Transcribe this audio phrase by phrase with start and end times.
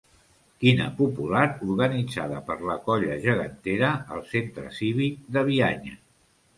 [0.61, 1.43] Quina popular
[1.75, 6.01] organitzada per la Colla Gegantera al Centre Cívic de Bianya.